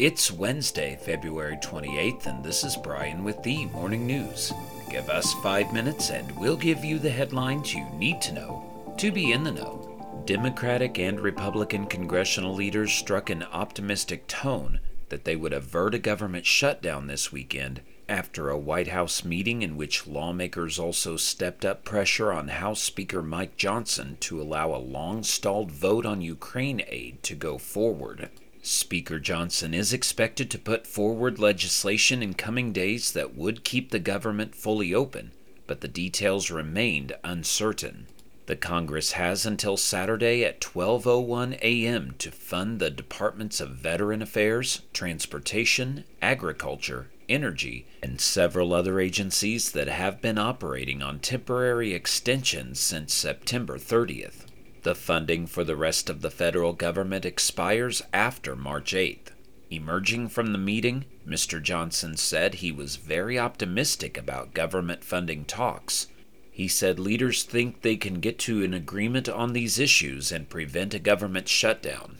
[0.00, 4.52] It's Wednesday, February 28th, and this is Brian with the Morning News.
[4.90, 9.12] Give us five minutes and we'll give you the headlines you need to know to
[9.12, 10.22] be in the know.
[10.26, 14.80] Democratic and Republican congressional leaders struck an optimistic tone
[15.10, 19.76] that they would avert a government shutdown this weekend after a White House meeting in
[19.76, 25.22] which lawmakers also stepped up pressure on House Speaker Mike Johnson to allow a long
[25.22, 28.28] stalled vote on Ukraine aid to go forward.
[28.66, 33.98] Speaker Johnson is expected to put forward legislation in coming days that would keep the
[33.98, 35.32] government fully open,
[35.66, 38.06] but the details remained uncertain.
[38.46, 42.14] The Congress has until Saturday at 12:01 a.m.
[42.16, 49.88] to fund the Departments of Veteran Affairs, Transportation, Agriculture, Energy, and several other agencies that
[49.88, 54.46] have been operating on temporary extensions since September 30th.
[54.84, 59.28] The funding for the rest of the federal government expires after March 8th.
[59.70, 61.62] Emerging from the meeting, Mr.
[61.62, 66.08] Johnson said he was very optimistic about government funding talks.
[66.52, 70.92] He said leaders think they can get to an agreement on these issues and prevent
[70.92, 72.18] a government shutdown.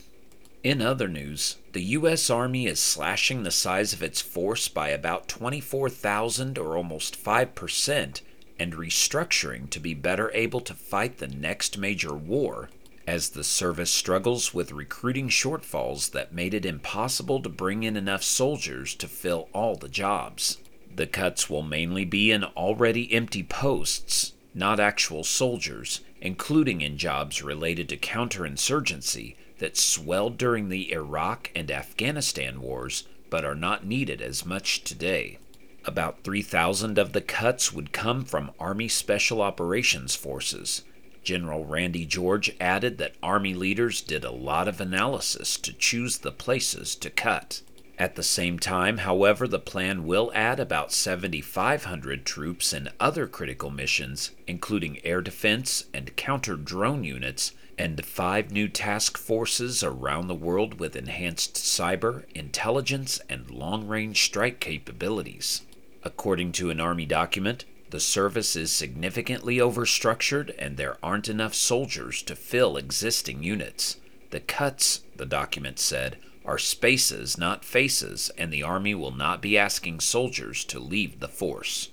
[0.63, 2.31] In other news, the U.S.
[2.31, 8.23] Army is slashing the size of its force by about 24,000 or almost 5%
[8.59, 12.71] and restructuring to be better able to fight the next major war,
[13.07, 18.23] as the service struggles with recruiting shortfalls that made it impossible to bring in enough
[18.23, 20.59] soldiers to fill all the jobs.
[20.95, 27.43] The cuts will mainly be in already empty posts, not actual soldiers, including in jobs
[27.43, 34.23] related to counterinsurgency that swelled during the Iraq and Afghanistan wars but are not needed
[34.23, 35.39] as much today.
[35.87, 40.83] About 3,000 of the cuts would come from Army Special Operations Forces.
[41.23, 46.33] General Randy George added that Army leaders did a lot of analysis to choose the
[46.33, 47.61] places to cut.
[47.99, 53.71] At the same time, however, the plan will add about 7,500 troops in other critical
[53.71, 60.35] missions, including air defense and counter drone units, and five new task forces around the
[60.35, 65.61] world with enhanced cyber, intelligence, and long range strike capabilities.
[66.07, 72.23] According to an Army document, the service is significantly overstructured and there aren't enough soldiers
[72.25, 73.97] to fill existing units.
[74.31, 79.57] The cuts, the document said, are spaces, not faces, and the Army will not be
[79.57, 81.89] asking soldiers to leave the force.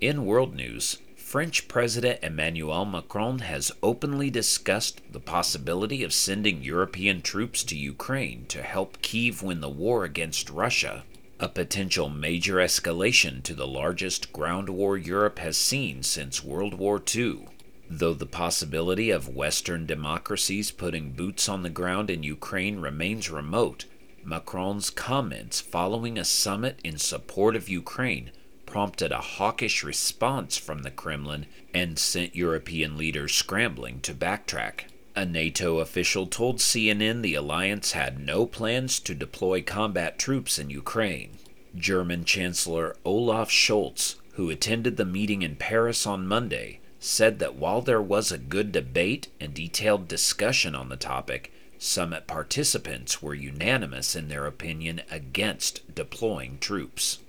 [0.00, 7.22] In world news, French President Emmanuel Macron has openly discussed the possibility of sending European
[7.22, 11.04] troops to Ukraine to help Kiev win the war against Russia
[11.40, 17.02] a potential major escalation to the largest ground war Europe has seen since World War
[17.14, 17.48] II.
[17.90, 23.84] Though the possibility of Western democracies putting boots on the ground in Ukraine remains remote,
[24.22, 28.30] Macron's comments following a summit in support of Ukraine
[28.64, 34.84] prompted a hawkish response from the Kremlin and sent European leaders scrambling to backtrack.
[35.16, 40.70] A NATO official told CNN the alliance had no plans to deploy combat troops in
[40.70, 41.38] Ukraine.
[41.76, 47.80] German Chancellor Olaf Scholz, who attended the meeting in Paris on Monday, said that while
[47.80, 54.16] there was a good debate and detailed discussion on the topic, summit participants were unanimous
[54.16, 57.20] in their opinion against deploying troops.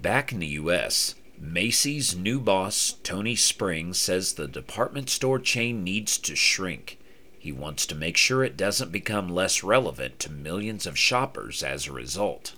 [0.00, 6.16] Back in the U.S., Macy's new boss, Tony Spring, says the department store chain needs
[6.18, 6.98] to shrink.
[7.46, 11.86] He wants to make sure it doesn't become less relevant to millions of shoppers as
[11.86, 12.54] a result.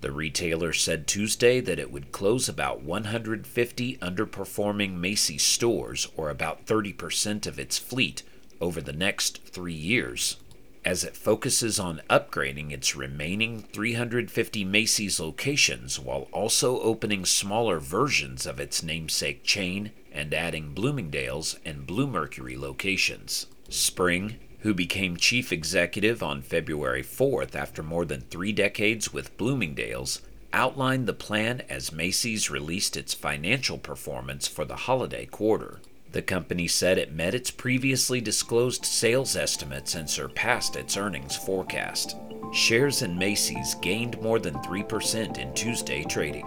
[0.00, 6.66] The retailer said Tuesday that it would close about 150 underperforming Macy's stores, or about
[6.66, 8.24] 30% of its fleet,
[8.60, 10.38] over the next three years,
[10.84, 18.44] as it focuses on upgrading its remaining 350 Macy's locations while also opening smaller versions
[18.44, 23.46] of its namesake chain and adding Bloomingdale's and Bluemercury locations.
[23.72, 30.20] Spring, who became chief executive on February 4th after more than three decades with Bloomingdale's,
[30.52, 35.80] outlined the plan as Macy's released its financial performance for the holiday quarter.
[36.12, 42.16] The company said it met its previously disclosed sales estimates and surpassed its earnings forecast.
[42.52, 46.46] Shares in Macy's gained more than 3% in Tuesday trading.